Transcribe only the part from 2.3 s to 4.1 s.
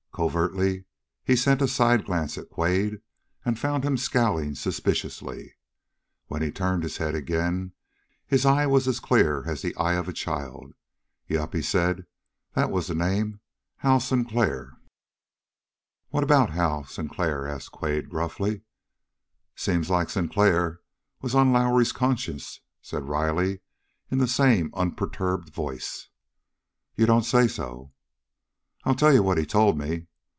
at Quade and found him